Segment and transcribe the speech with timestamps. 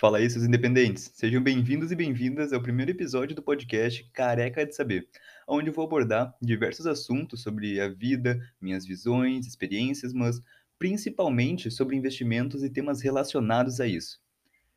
[0.00, 1.12] Fala aí, seus independentes.
[1.14, 5.06] Sejam bem-vindos e bem-vindas ao primeiro episódio do podcast Careca de Saber,
[5.46, 10.40] onde vou abordar diversos assuntos sobre a vida, minhas visões, experiências, mas
[10.78, 14.18] principalmente sobre investimentos e temas relacionados a isso.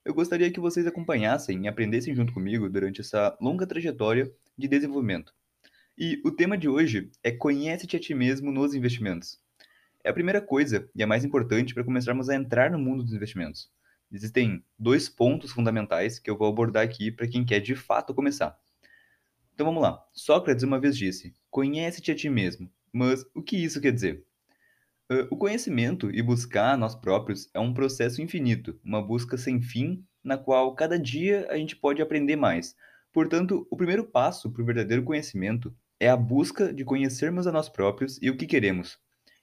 [0.04, 5.34] Eu gostaria que vocês acompanhassem e aprendessem junto comigo durante essa longa trajetória de desenvolvimento.
[5.98, 9.40] E o tema de hoje é Conhece-te a ti mesmo nos investimentos.
[10.04, 13.14] É a primeira coisa e a mais importante para começarmos a entrar no mundo dos
[13.14, 13.72] investimentos.
[14.14, 18.56] Existem dois pontos fundamentais que eu vou abordar aqui para quem quer de fato começar.
[19.54, 20.06] Então vamos lá.
[20.14, 22.70] Sócrates uma vez disse: Conhece-te a ti mesmo.
[22.92, 24.24] Mas o que isso quer dizer?
[25.30, 30.38] O conhecimento e buscar nós próprios é um processo infinito, uma busca sem fim, na
[30.38, 32.76] qual cada dia a gente pode aprender mais.
[33.12, 37.68] Portanto, o primeiro passo para o verdadeiro conhecimento é a busca de conhecermos a nós
[37.68, 38.98] próprios e o que queremos.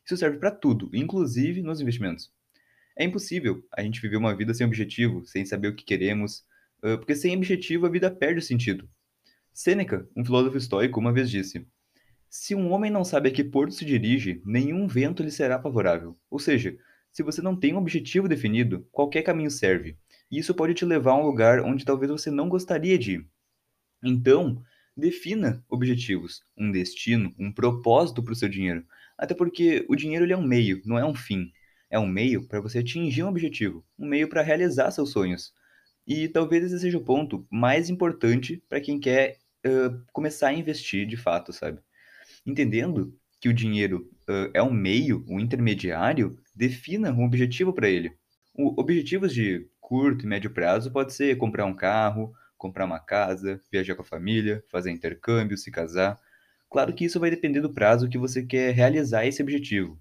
[0.05, 2.33] Isso serve para tudo, inclusive nos investimentos.
[2.97, 6.45] É impossível a gente viver uma vida sem objetivo, sem saber o que queremos,
[6.81, 8.89] porque sem objetivo a vida perde o sentido.
[9.53, 11.67] Sêneca, um filósofo estoico, uma vez disse:
[12.29, 16.17] Se um homem não sabe a que porto se dirige, nenhum vento lhe será favorável.
[16.31, 16.77] Ou seja,
[17.13, 19.97] se você não tem um objetivo definido, qualquer caminho serve.
[20.31, 23.27] E isso pode te levar a um lugar onde talvez você não gostaria de ir.
[24.03, 24.63] Então,
[24.97, 28.85] defina objetivos, um destino, um propósito para o seu dinheiro.
[29.19, 31.53] Até porque o dinheiro ele é um meio, não é um fim
[31.91, 35.53] é um meio para você atingir um objetivo, um meio para realizar seus sonhos.
[36.07, 41.07] E talvez esse seja o ponto mais importante para quem quer uh, começar a investir
[41.07, 41.81] de fato, sabe?
[42.47, 48.13] Entendendo que o dinheiro uh, é um meio, um intermediário, defina um objetivo para ele.
[48.55, 53.61] O, objetivos de curto e médio prazo pode ser comprar um carro, comprar uma casa,
[53.73, 56.19] viajar com a família, fazer intercâmbio, se casar.
[56.69, 59.99] Claro que isso vai depender do prazo que você quer realizar esse objetivo.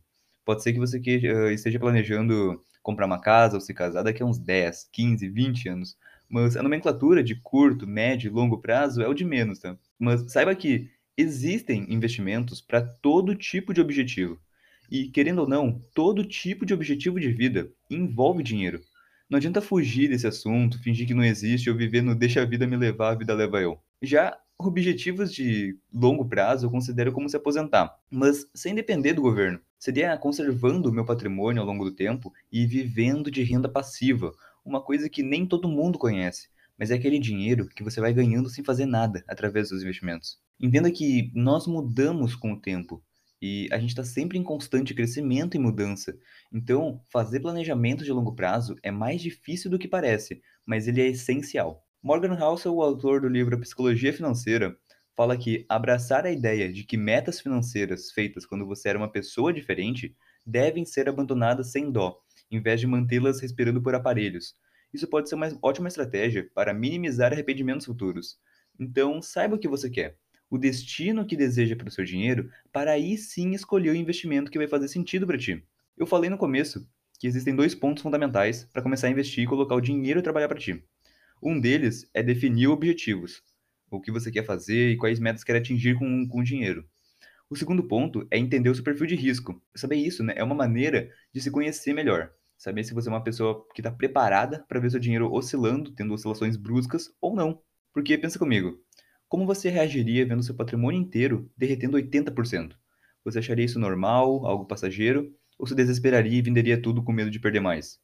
[0.49, 4.23] Pode ser que você que, uh, esteja planejando comprar uma casa ou se casar daqui
[4.23, 5.95] a uns 10, 15, 20 anos.
[6.27, 9.77] Mas a nomenclatura de curto, médio e longo prazo é o de menos, tá?
[9.99, 14.39] Mas saiba que existem investimentos para todo tipo de objetivo.
[14.89, 18.81] E, querendo ou não, todo tipo de objetivo de vida envolve dinheiro.
[19.29, 22.65] Não adianta fugir desse assunto, fingir que não existe ou viver no deixa a vida
[22.65, 23.79] me levar, a vida leva eu.
[24.01, 29.59] Já objetivos de longo prazo eu considero como se aposentar, mas sem depender do governo
[29.79, 34.33] seria conservando o meu patrimônio ao longo do tempo e vivendo de renda passiva,
[34.65, 38.49] uma coisa que nem todo mundo conhece, mas é aquele dinheiro que você vai ganhando
[38.49, 40.37] sem fazer nada através dos investimentos.
[40.59, 43.01] Entenda que nós mudamos com o tempo
[43.41, 46.17] e a gente está sempre em constante crescimento e mudança.
[46.51, 51.07] Então, fazer planejamento de longo prazo é mais difícil do que parece, mas ele é
[51.07, 51.85] essencial.
[52.01, 54.77] Morgan Housel, o autor do livro Psicologia Financeira,
[55.17, 59.51] fala que abraçar a ideia de que metas financeiras feitas quando você era uma pessoa
[59.51, 60.15] diferente
[60.47, 62.17] devem ser abandonadas sem dó,
[62.49, 64.55] em vez de mantê-las respirando por aparelhos.
[64.93, 68.39] Isso pode ser uma ótima estratégia para minimizar arrependimentos futuros.
[68.79, 70.15] Então, saiba o que você quer,
[70.49, 74.57] o destino que deseja para o seu dinheiro, para aí sim escolher o investimento que
[74.57, 75.61] vai fazer sentido para ti.
[75.97, 76.87] Eu falei no começo
[77.19, 80.47] que existem dois pontos fundamentais para começar a investir e colocar o dinheiro a trabalhar
[80.47, 80.81] para ti.
[81.41, 83.41] Um deles é definir objetivos
[83.91, 86.85] o que você quer fazer e quais metas quer atingir com, o dinheiro.
[87.49, 89.61] O segundo ponto é entender o seu perfil de risco.
[89.75, 92.31] Saber isso né, é uma maneira de se conhecer melhor.
[92.57, 96.13] Saber se você é uma pessoa que está preparada para ver seu dinheiro oscilando, tendo
[96.13, 97.61] oscilações bruscas ou não.
[97.93, 98.77] Porque pensa comigo,
[99.27, 102.73] como você reagiria vendo seu patrimônio inteiro derretendo 80%?
[103.23, 107.39] Você acharia isso normal, algo passageiro, ou se desesperaria e venderia tudo com medo de
[107.39, 107.99] perder mais?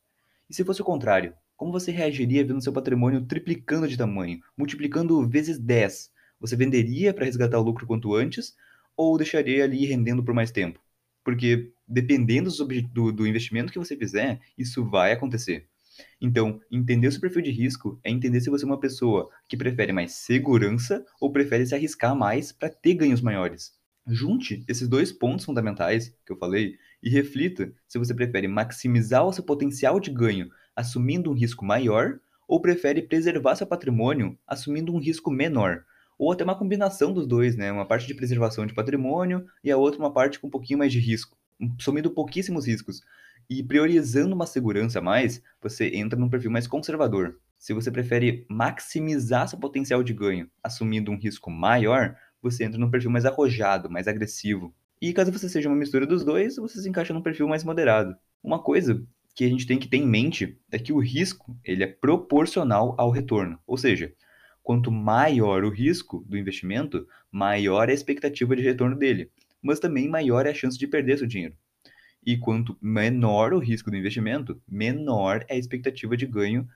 [0.50, 5.28] E se fosse o contrário, como você reagiria vendo seu patrimônio triplicando de tamanho, multiplicando
[5.28, 6.12] vezes 10?
[6.40, 8.56] Você venderia para resgatar o lucro quanto antes
[8.96, 10.80] ou deixaria ali rendendo por mais tempo?
[11.24, 12.50] Porque dependendo
[12.92, 15.68] do, do investimento que você fizer, isso vai acontecer.
[16.20, 19.56] Então, entender o seu perfil de risco é entender se você é uma pessoa que
[19.56, 23.74] prefere mais segurança ou prefere se arriscar mais para ter ganhos maiores.
[24.08, 29.34] Junte esses dois pontos fundamentais que eu falei e reflita se você prefere maximizar o
[29.34, 35.00] seu potencial de ganho assumindo um risco maior ou prefere preservar seu patrimônio assumindo um
[35.00, 35.84] risco menor.
[36.18, 37.72] Ou até uma combinação dos dois, né?
[37.72, 40.92] Uma parte de preservação de patrimônio e a outra uma parte com um pouquinho mais
[40.92, 41.38] de risco,
[41.78, 43.02] assumindo pouquíssimos riscos.
[43.50, 47.40] E priorizando uma segurança a mais, você entra num perfil mais conservador.
[47.60, 52.90] Se você prefere maximizar seu potencial de ganho assumindo um risco maior, você entra num
[52.90, 54.74] perfil mais arrojado, mais agressivo.
[55.02, 58.16] E caso você seja uma mistura dos dois, você se encaixa num perfil mais moderado.
[58.44, 59.06] Uma coisa
[59.36, 62.96] que a gente tem que ter em mente é que o risco ele é proporcional
[62.98, 63.60] ao retorno.
[63.68, 64.14] Ou seja,
[64.64, 69.30] quanto maior o risco do investimento, maior é a expectativa de retorno dele,
[69.62, 71.56] mas também maior é a chance de perder seu dinheiro.
[72.26, 76.68] E quanto menor o risco do investimento, menor é a expectativa de ganho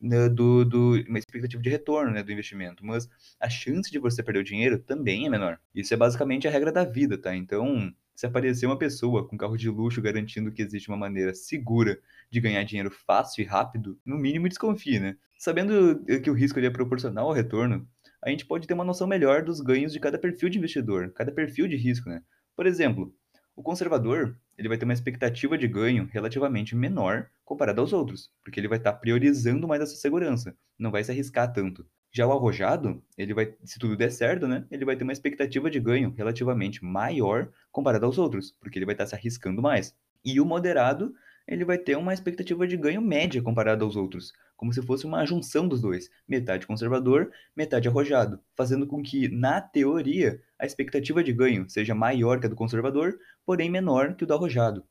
[0.00, 3.08] né, do, do, uma expectativa de retorno né, do investimento, mas
[3.40, 5.58] a chance de você perder o dinheiro também é menor.
[5.74, 7.34] Isso é basicamente a regra da vida, tá?
[7.34, 12.00] Então, se aparecer uma pessoa com carro de luxo garantindo que existe uma maneira segura
[12.30, 15.16] de ganhar dinheiro fácil e rápido, no mínimo desconfie, né?
[15.38, 17.86] Sabendo que o risco é proporcional ao retorno,
[18.24, 21.30] a gente pode ter uma noção melhor dos ganhos de cada perfil de investidor, cada
[21.30, 22.22] perfil de risco, né?
[22.56, 23.14] Por exemplo,
[23.54, 28.58] o conservador, ele vai ter uma expectativa de ganho relativamente menor comparado aos outros, porque
[28.58, 31.86] ele vai estar priorizando mais essa segurança, não vai se arriscar tanto.
[32.16, 35.70] Já o arrojado, ele vai, se tudo der certo, né, ele vai ter uma expectativa
[35.70, 39.94] de ganho relativamente maior comparado aos outros, porque ele vai estar se arriscando mais.
[40.24, 41.12] E o moderado,
[41.46, 45.26] ele vai ter uma expectativa de ganho média comparado aos outros, como se fosse uma
[45.26, 51.34] junção dos dois, metade conservador, metade arrojado, fazendo com que, na teoria, a expectativa de
[51.34, 54.82] ganho seja maior que a do conservador, porém menor que o do arrojado.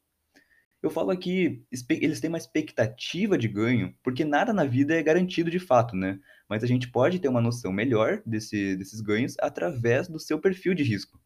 [0.85, 5.49] Eu falo aqui, eles têm uma expectativa de ganho, porque nada na vida é garantido
[5.49, 6.19] de fato, né?
[6.47, 10.75] Mas a gente pode ter uma noção melhor desse, desses ganhos através do seu perfil
[10.75, 11.19] de risco.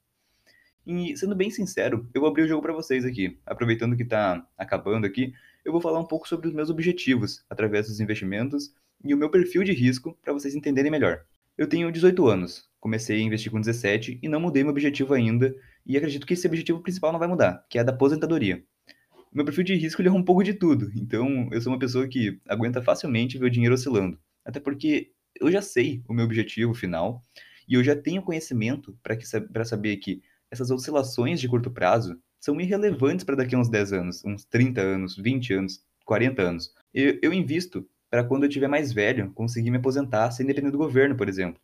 [0.88, 3.38] E sendo bem sincero, eu vou abrir o jogo para vocês aqui.
[3.46, 5.34] Aproveitando que está acabando aqui,
[5.66, 8.74] eu vou falar um pouco sobre os meus objetivos através dos investimentos
[9.04, 11.26] e o meu perfil de risco para vocês entenderem melhor.
[11.58, 15.54] Eu tenho 18 anos, comecei a investir com 17 e não mudei meu objetivo ainda,
[15.86, 18.64] e acredito que esse objetivo principal não vai mudar, que é a da aposentadoria.
[19.32, 22.08] Meu perfil de risco ele é um pouco de tudo, então eu sou uma pessoa
[22.08, 26.74] que aguenta facilmente ver o dinheiro oscilando, até porque eu já sei o meu objetivo
[26.74, 27.22] final
[27.68, 33.24] e eu já tenho conhecimento para saber que essas oscilações de curto prazo são irrelevantes
[33.24, 36.74] para daqui a uns 10 anos, uns 30 anos, 20 anos, 40 anos.
[36.92, 40.78] Eu, eu invisto para quando eu tiver mais velho conseguir me aposentar sem depender do
[40.78, 41.62] governo, por exemplo.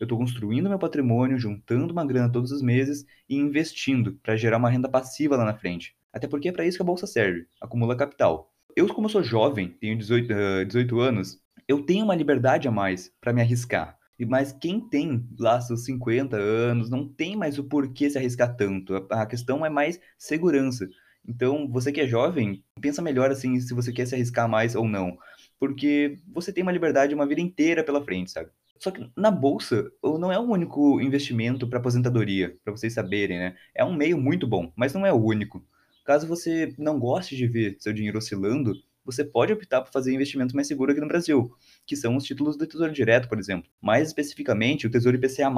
[0.00, 4.56] Eu estou construindo meu patrimônio, juntando uma grana todos os meses e investindo para gerar
[4.56, 5.94] uma renda passiva lá na frente.
[6.14, 8.52] Até porque é para isso que a bolsa serve, acumula capital.
[8.76, 13.12] Eu, como sou jovem, tenho 18, uh, 18 anos, eu tenho uma liberdade a mais
[13.20, 13.98] para me arriscar.
[14.28, 19.06] Mas quem tem lá seus 50 anos não tem mais o porquê se arriscar tanto.
[19.10, 20.88] A questão é mais segurança.
[21.26, 24.86] Então, você que é jovem, pensa melhor assim se você quer se arriscar mais ou
[24.86, 25.18] não.
[25.58, 28.50] Porque você tem uma liberdade uma vida inteira pela frente, sabe?
[28.78, 33.56] Só que na bolsa não é o único investimento para aposentadoria, para vocês saberem, né?
[33.74, 35.64] É um meio muito bom, mas não é o único.
[36.04, 38.74] Caso você não goste de ver seu dinheiro oscilando,
[39.04, 41.50] você pode optar por fazer investimento mais seguro aqui no Brasil,
[41.86, 43.70] que são os títulos do Tesouro Direto, por exemplo.
[43.80, 45.50] Mais especificamente, o Tesouro IPCA+,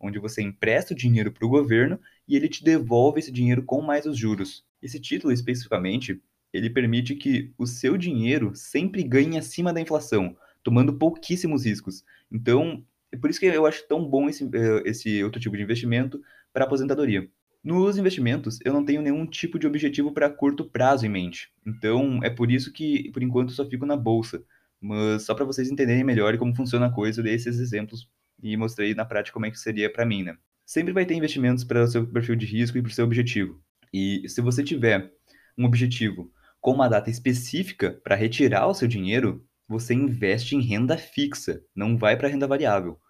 [0.00, 1.98] onde você empresta o dinheiro para o governo
[2.28, 4.64] e ele te devolve esse dinheiro com mais os juros.
[4.82, 6.20] Esse título, especificamente,
[6.52, 12.04] ele permite que o seu dinheiro sempre ganhe acima da inflação, tomando pouquíssimos riscos.
[12.30, 15.62] Então, é por isso que eu acho tão bom esse, eh, esse outro tipo de
[15.62, 16.22] investimento
[16.52, 17.28] para aposentadoria.
[17.64, 21.50] Nos investimentos, eu não tenho nenhum tipo de objetivo para curto prazo em mente.
[21.66, 24.44] Então, é por isso que, por enquanto, só fico na bolsa.
[24.78, 28.06] Mas só para vocês entenderem melhor como funciona a coisa, eu dei esses exemplos
[28.42, 30.36] e mostrei na prática como é que seria para mim, né?
[30.66, 33.58] Sempre vai ter investimentos para o seu perfil de risco e para o seu objetivo.
[33.90, 35.10] E se você tiver
[35.56, 36.30] um objetivo
[36.60, 41.96] com uma data específica para retirar o seu dinheiro, você investe em renda fixa, não
[41.96, 43.00] vai para renda variável.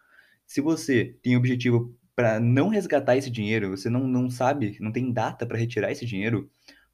[0.46, 5.12] Se você tem objetivo para não resgatar esse dinheiro, você não, não sabe, não tem
[5.12, 6.50] data para retirar esse dinheiro,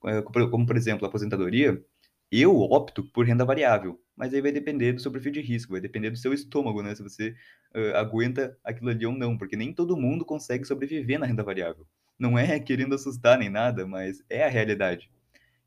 [0.06, 1.82] eh, como por exemplo a aposentadoria,
[2.30, 5.80] eu opto por renda variável, mas aí vai depender do seu perfil de risco, vai
[5.80, 6.94] depender do seu estômago, né?
[6.94, 7.34] Se você
[7.74, 11.86] uh, aguenta aquilo ali ou não, porque nem todo mundo consegue sobreviver na renda variável.
[12.18, 15.10] Não é querendo assustar nem nada, mas é a realidade.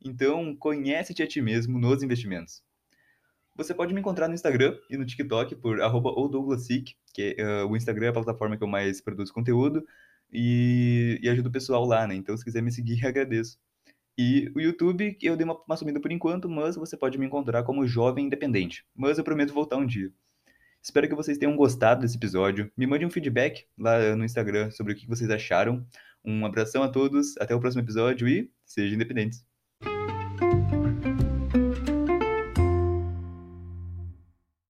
[0.02, 2.64] Então, conhece-te a ti mesmo nos investimentos.
[3.56, 6.12] Você pode me encontrar no Instagram e no TikTok por arroba
[7.14, 9.86] que uh, o Instagram é a plataforma que eu mais produzo conteúdo
[10.32, 12.16] e, e ajudo o pessoal lá, né?
[12.16, 13.60] Então, se quiser me seguir, agradeço.
[14.18, 17.64] E o YouTube, eu dei uma, uma sumida por enquanto, mas você pode me encontrar
[17.64, 18.86] como jovem independente.
[18.96, 20.12] Mas eu prometo voltar um dia.
[20.82, 22.72] Espero que vocês tenham gostado desse episódio.
[22.76, 25.86] Me mande um feedback lá no Instagram sobre o que vocês acharam.
[26.26, 29.53] Um abração a todos, até o próximo episódio e sejam independentes.